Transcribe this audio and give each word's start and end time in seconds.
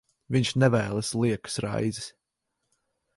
Viņš 0.35 0.53
nevēlas 0.63 1.11
liekas 1.25 1.59
raizes. 1.67 2.09